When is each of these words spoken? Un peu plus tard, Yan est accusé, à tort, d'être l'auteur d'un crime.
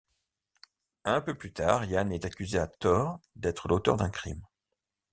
Un 1.03 1.21
peu 1.21 1.35
plus 1.35 1.53
tard, 1.53 1.85
Yan 1.85 2.09
est 2.09 2.25
accusé, 2.25 2.57
à 2.57 2.65
tort, 2.65 3.19
d'être 3.35 3.67
l'auteur 3.67 3.97
d'un 3.97 4.09
crime. 4.09 4.41